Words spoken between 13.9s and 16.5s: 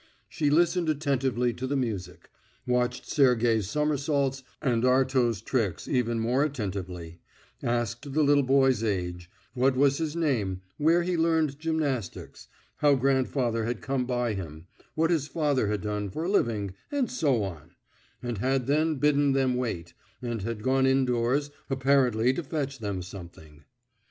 by him, what his father had done for a